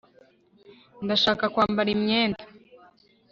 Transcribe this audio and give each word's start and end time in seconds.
Ndashaka 1.05 1.43
kwambara 1.53 1.89
imyenda 1.95 2.43